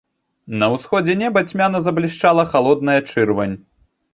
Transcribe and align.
На 0.61 0.69
ўсходзе 0.75 1.15
неба 1.23 1.43
цьмяна 1.51 1.81
заблішчала 1.89 2.49
халодная 2.55 2.99
чырвань. 3.11 3.55